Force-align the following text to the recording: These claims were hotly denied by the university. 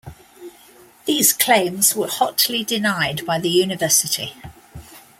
These 1.05 1.31
claims 1.31 1.95
were 1.95 2.07
hotly 2.07 2.63
denied 2.63 3.23
by 3.23 3.37
the 3.37 3.51
university. 3.51 4.33